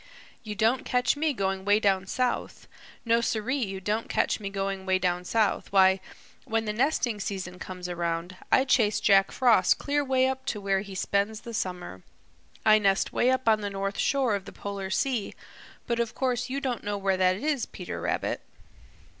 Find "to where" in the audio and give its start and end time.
10.47-10.81